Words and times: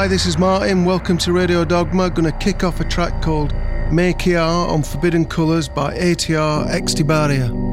Hi, 0.00 0.08
this 0.08 0.24
is 0.24 0.38
Martin. 0.38 0.86
Welcome 0.86 1.18
to 1.18 1.30
Radio 1.30 1.62
Dogma. 1.62 2.08
Gonna 2.08 2.32
kick 2.32 2.64
off 2.64 2.80
a 2.80 2.84
track 2.84 3.20
called 3.20 3.52
Makiar 3.90 4.66
on 4.66 4.82
Forbidden 4.82 5.26
Colours 5.26 5.68
by 5.68 5.94
ATR 5.94 6.70
Extibaria. 6.70 7.69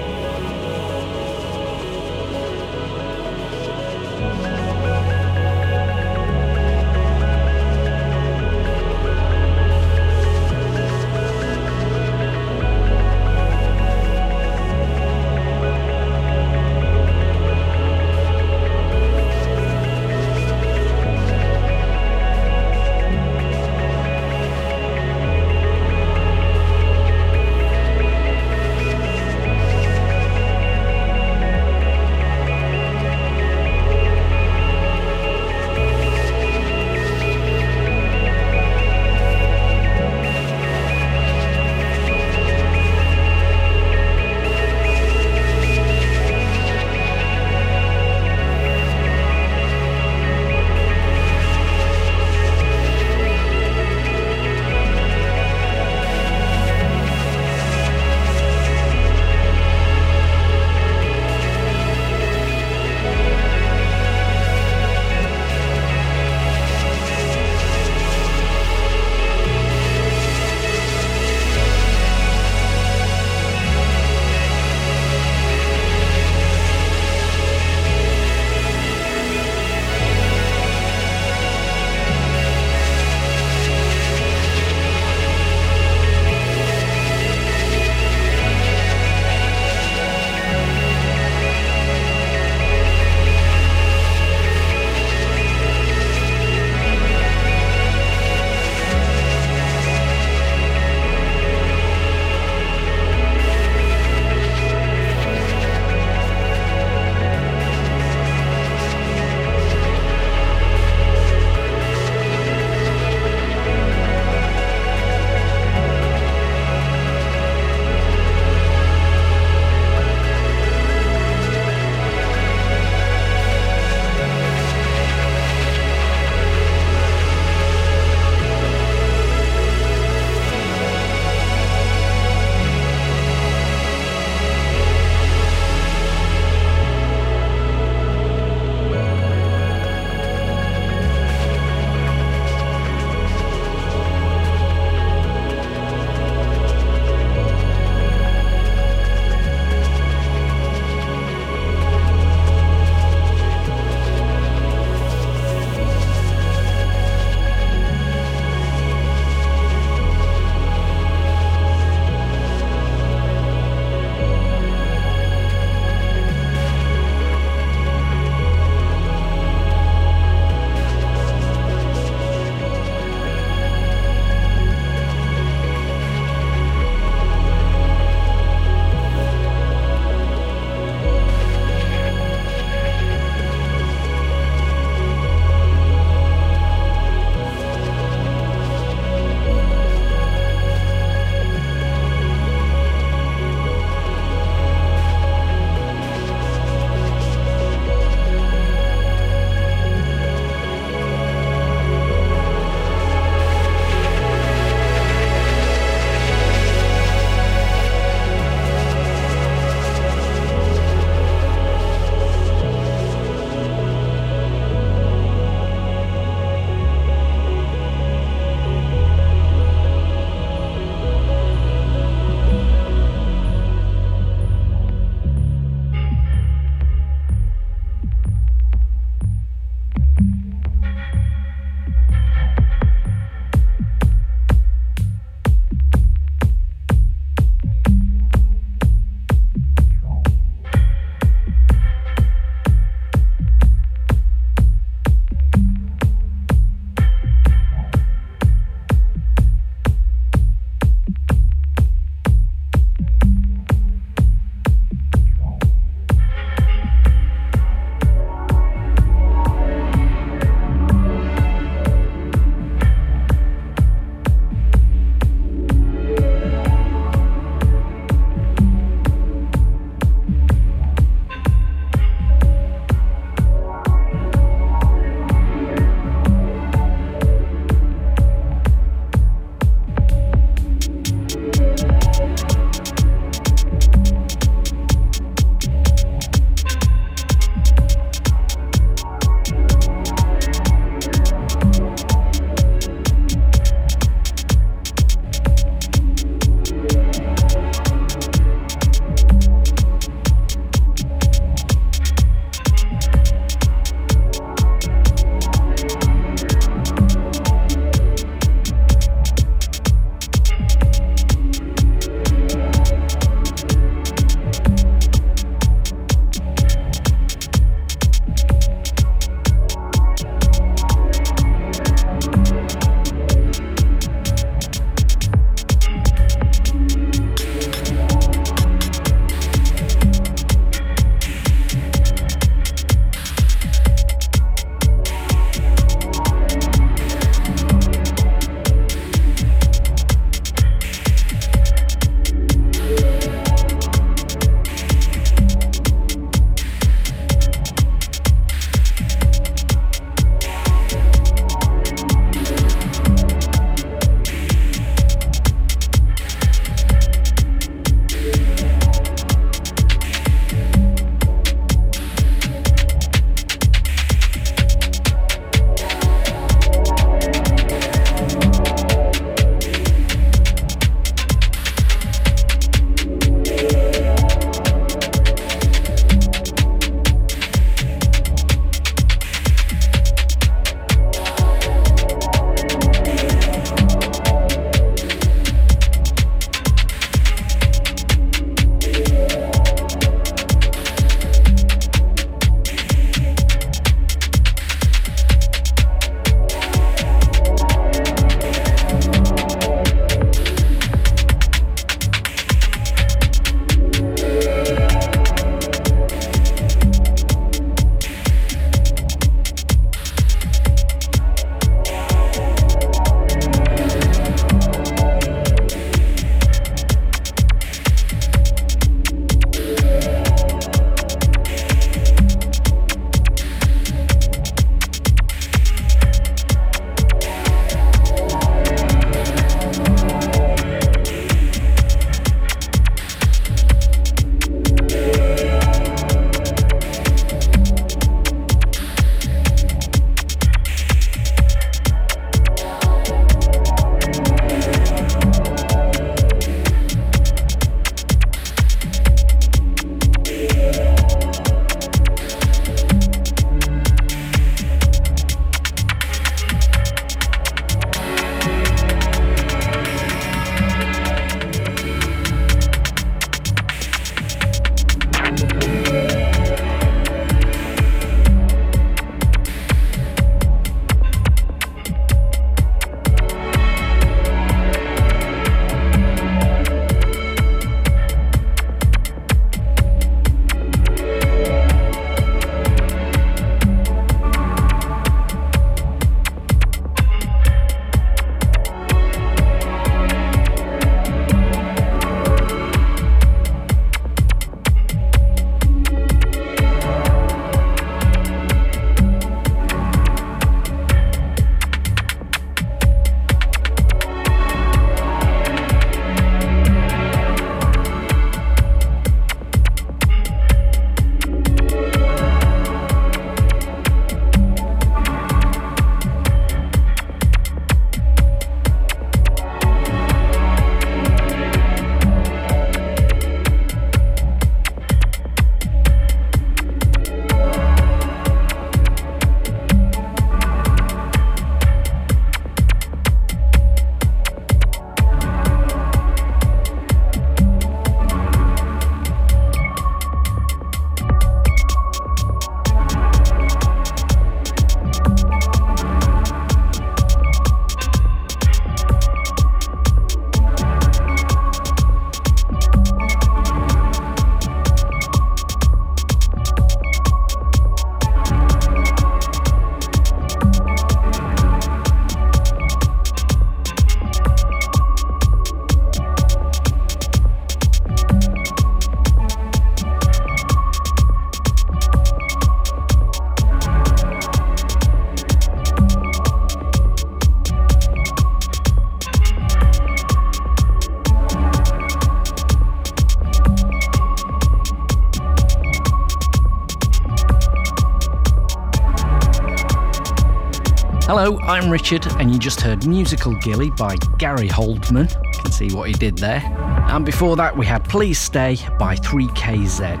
Hello, 591.22 591.38
I'm 591.40 591.68
Richard, 591.68 592.06
and 592.12 592.32
you 592.32 592.38
just 592.38 592.62
heard 592.62 592.86
Musical 592.86 593.34
Gilly 593.40 593.68
by 593.68 593.94
Gary 594.16 594.48
Holdman. 594.48 595.10
You 595.34 595.42
can 595.42 595.52
see 595.52 595.68
what 595.68 595.86
he 595.86 595.92
did 595.92 596.16
there. 596.16 596.40
And 596.88 597.04
before 597.04 597.36
that, 597.36 597.54
we 597.54 597.66
had 597.66 597.84
Please 597.84 598.18
Stay 598.18 598.56
by 598.78 598.96
3KZ. 598.96 600.00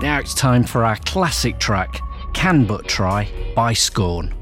Now 0.00 0.18
it's 0.18 0.32
time 0.32 0.64
for 0.64 0.86
our 0.86 0.96
classic 1.04 1.58
track, 1.58 2.00
Can 2.32 2.64
But 2.64 2.88
Try 2.88 3.28
by 3.54 3.74
Scorn. 3.74 4.34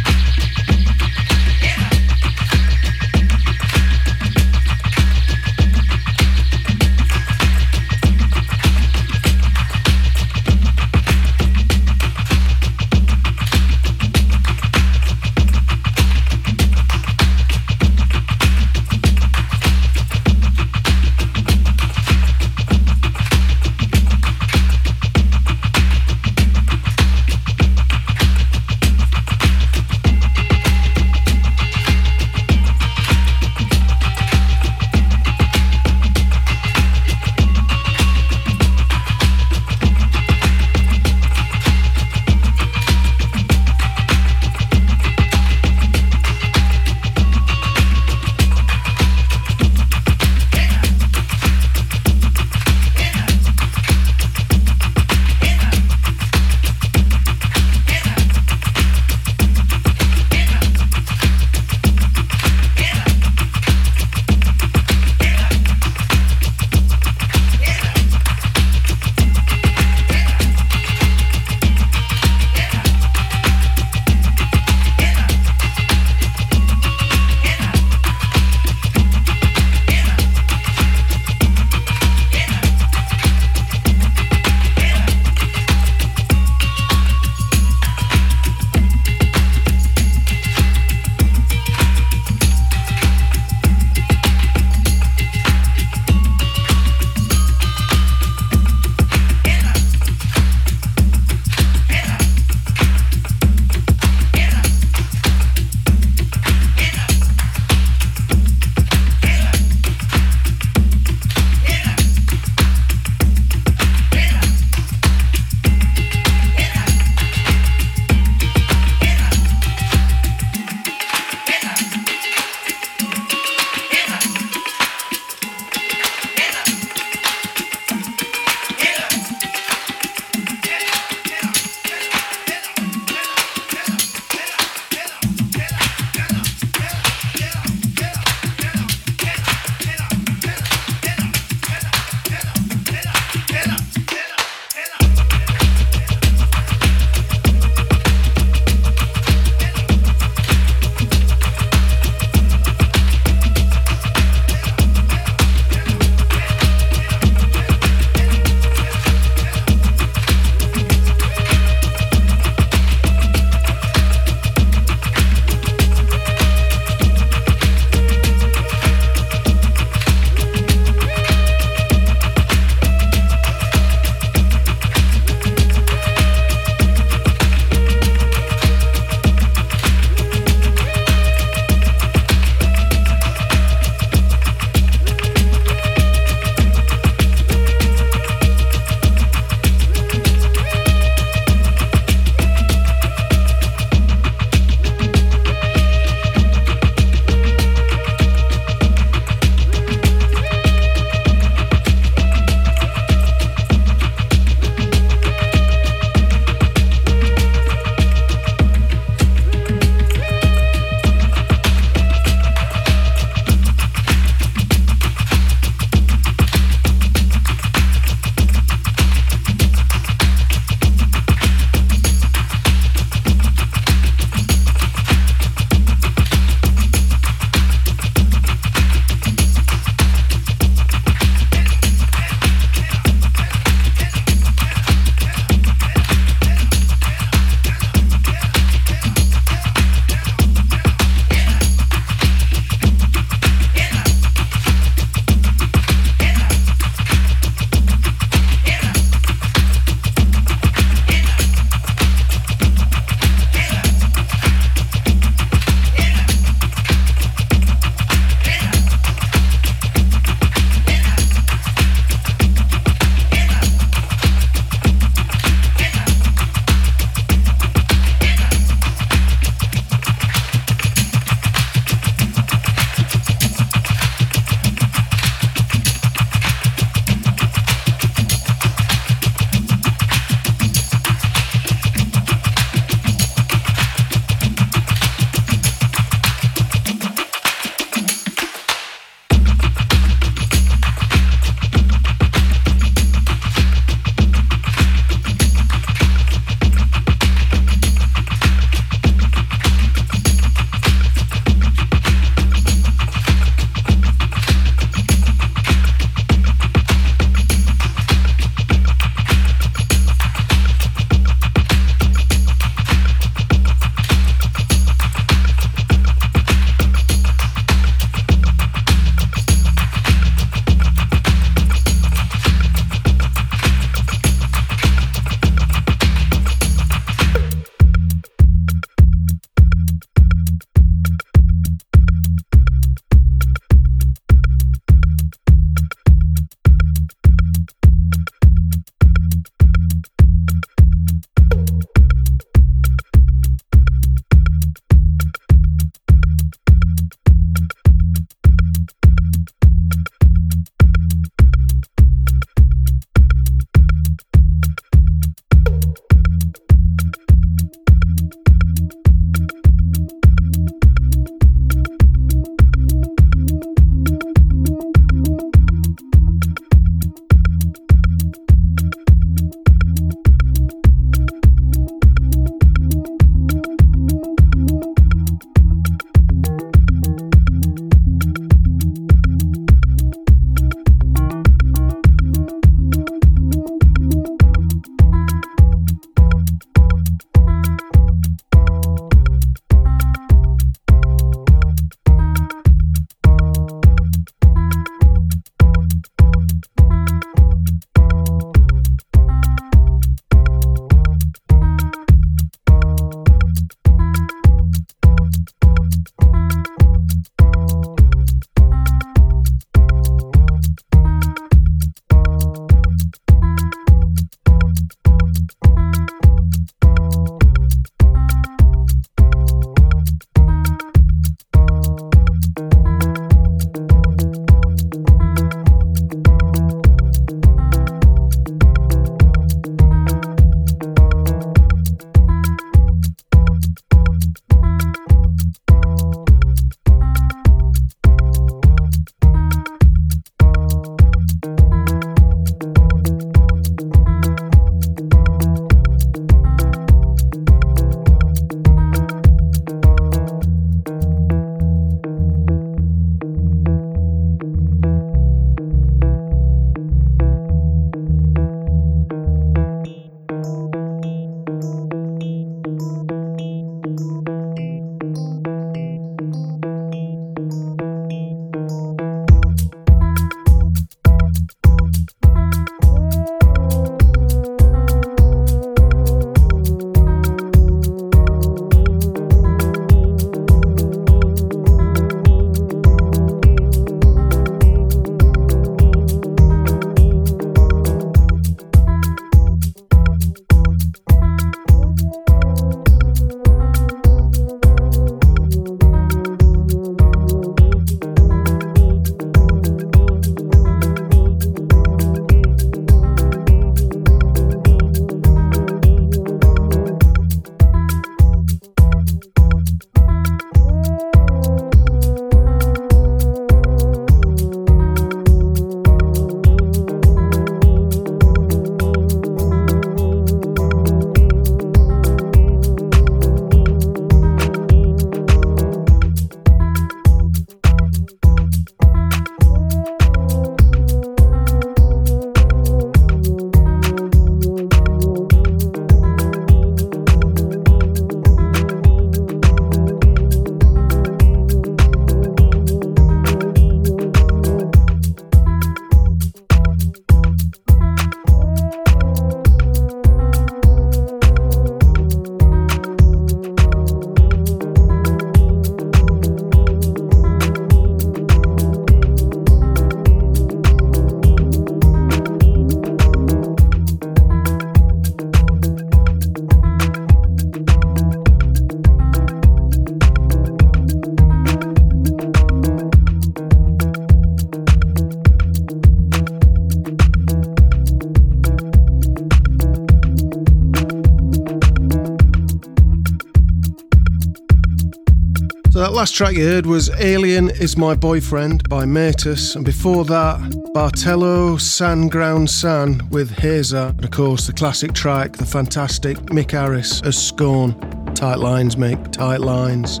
Last 585.96 586.14
track 586.14 586.34
you 586.34 586.46
heard 586.46 586.66
was 586.66 586.90
Alien 587.00 587.48
Is 587.48 587.78
My 587.78 587.94
Boyfriend 587.94 588.68
by 588.68 588.84
Matus, 588.84 589.56
and 589.56 589.64
before 589.64 590.04
that, 590.04 590.38
Bartello 590.74 591.58
San 591.58 592.08
Ground 592.08 592.50
San 592.50 593.08
with 593.08 593.30
Hazer, 593.38 593.94
and 593.96 594.04
of 594.04 594.10
course 594.10 594.46
the 594.46 594.52
classic 594.52 594.92
track, 594.92 595.32
the 595.32 595.46
fantastic 595.46 596.18
Mick 596.26 596.50
Harris 596.50 597.00
as 597.00 597.16
Scorn. 597.16 597.74
Tight 598.14 598.40
lines, 598.40 598.76
Mick, 598.76 599.10
tight 599.10 599.40
lines. 599.40 600.00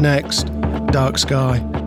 Next, 0.00 0.46
Dark 0.92 1.18
Sky. 1.18 1.77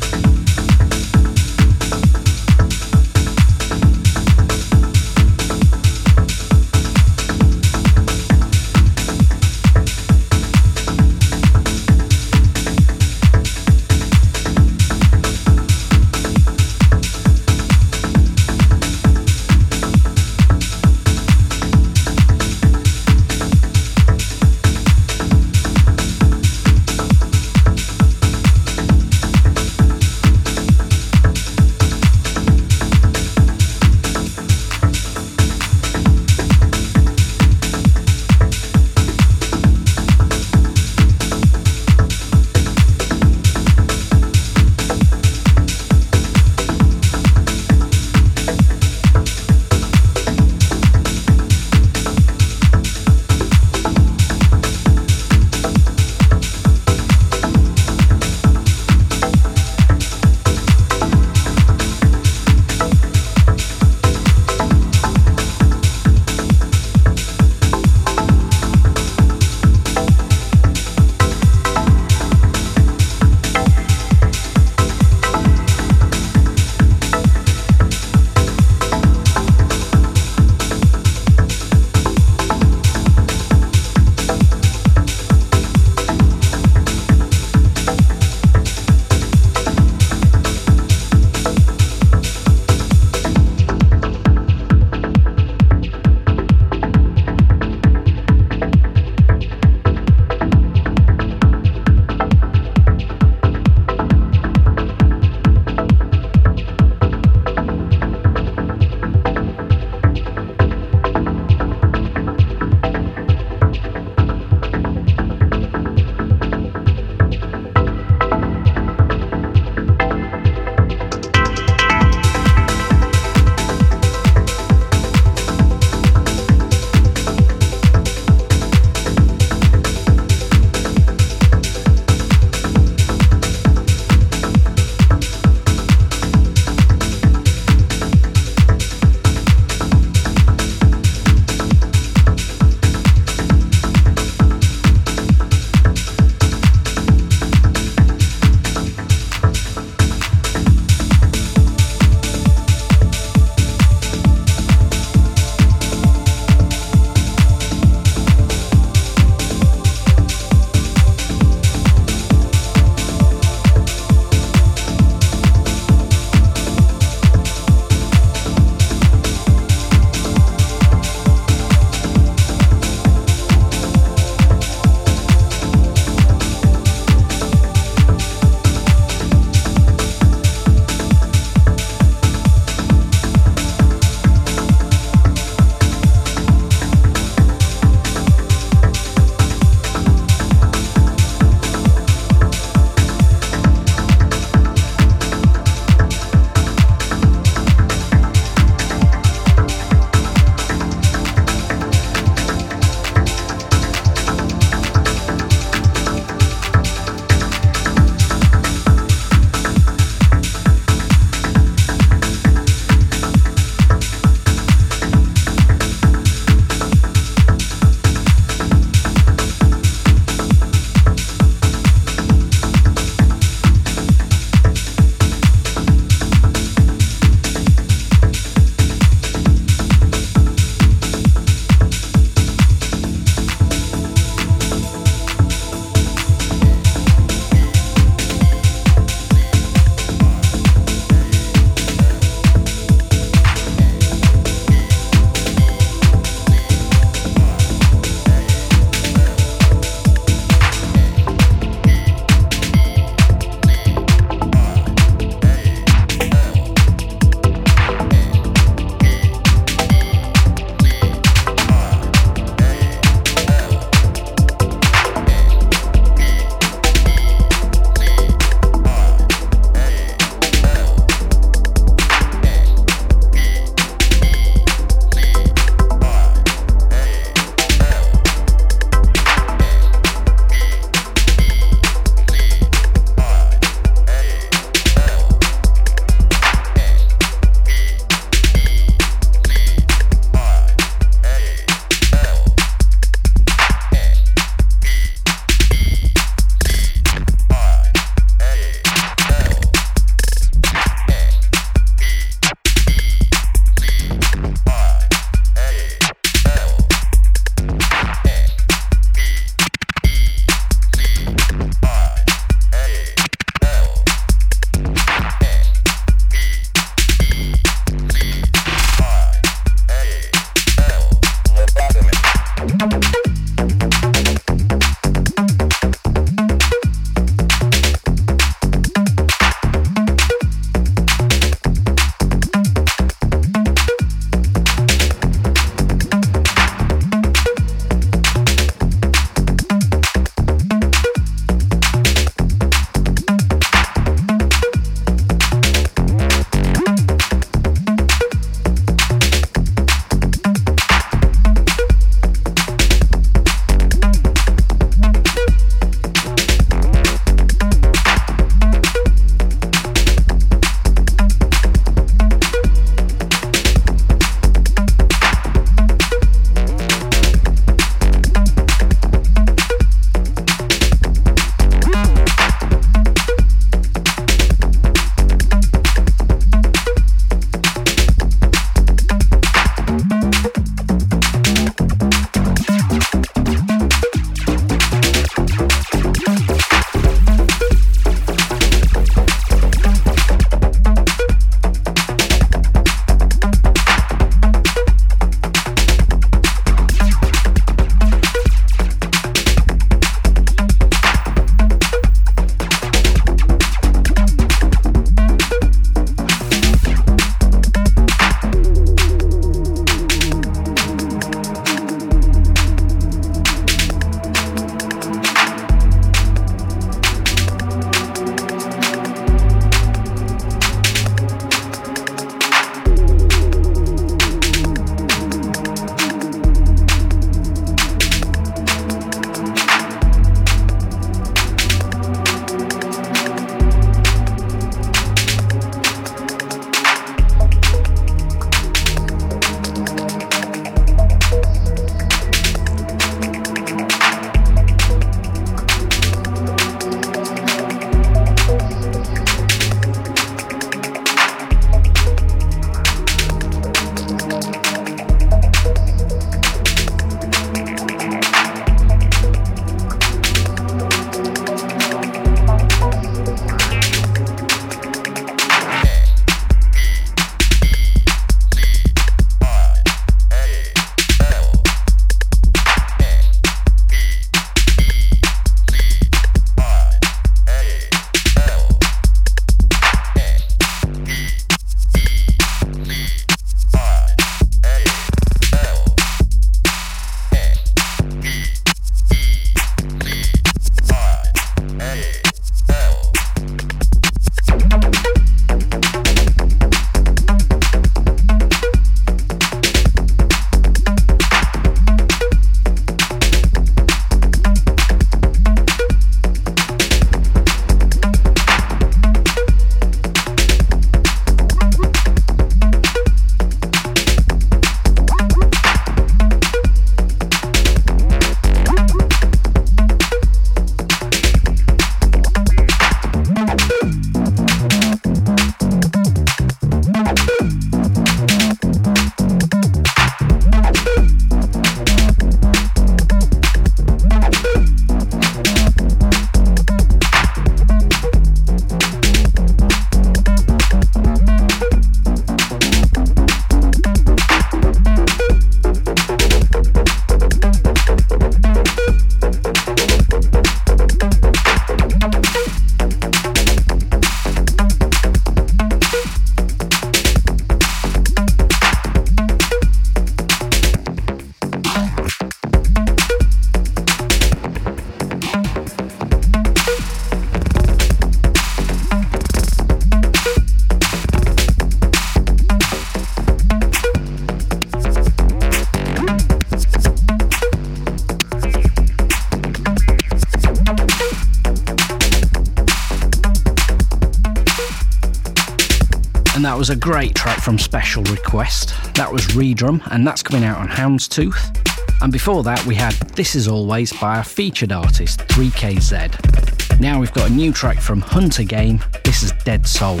Was 586.60 586.68
a 586.68 586.76
great 586.76 587.14
track 587.14 587.38
from 587.40 587.58
Special 587.58 588.02
Request. 588.02 588.74
That 588.94 589.10
was 589.10 589.26
Redrum, 589.28 589.80
and 589.90 590.06
that's 590.06 590.22
coming 590.22 590.44
out 590.44 590.58
on 590.58 590.68
Houndstooth. 590.68 591.56
And 592.02 592.12
before 592.12 592.42
that, 592.42 592.62
we 592.66 592.74
had 592.74 592.92
This 593.16 593.34
Is 593.34 593.48
Always 593.48 593.94
by 593.94 594.18
our 594.18 594.24
featured 594.24 594.70
artist, 594.70 595.20
3KZ. 595.20 596.78
Now 596.78 597.00
we've 597.00 597.14
got 597.14 597.30
a 597.30 597.32
new 597.32 597.50
track 597.50 597.78
from 597.80 598.02
Hunter 598.02 598.44
Game. 598.44 598.84
This 599.04 599.22
is 599.22 599.32
Dead 599.42 599.66
Soul. 599.66 600.00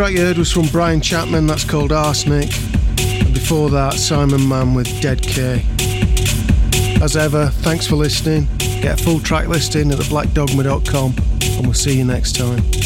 Track 0.00 0.14
you 0.14 0.22
heard 0.22 0.38
was 0.38 0.50
from 0.50 0.66
Brian 0.68 0.98
Chapman, 0.98 1.46
that's 1.46 1.62
called 1.62 1.92
Arsenic. 1.92 2.48
And 3.20 3.34
before 3.34 3.68
that, 3.68 3.92
Simon 3.92 4.48
Mann 4.48 4.72
with 4.72 4.88
Dead 5.02 5.20
K. 5.20 5.62
As 7.02 7.18
ever, 7.18 7.48
thanks 7.48 7.86
for 7.86 7.96
listening. 7.96 8.48
Get 8.80 8.98
a 8.98 9.04
full 9.04 9.20
track 9.20 9.48
listing 9.48 9.92
at 9.92 9.98
theblackdogma.com, 9.98 11.14
and 11.42 11.66
we'll 11.66 11.74
see 11.74 11.98
you 11.98 12.06
next 12.06 12.36
time. 12.36 12.79